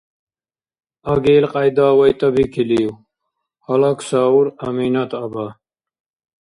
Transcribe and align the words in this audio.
—Аги 1.11 1.31
илкьяйда 1.39 1.87
вайтӀабикилив?— 1.97 2.91
гьалаксаур 3.65 4.47
Аминат-аба. 4.65 5.45